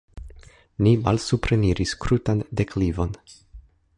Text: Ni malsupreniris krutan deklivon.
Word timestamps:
Ni 0.85 0.93
malsupreniris 1.07 1.93
krutan 2.05 2.43
deklivon. 2.61 3.17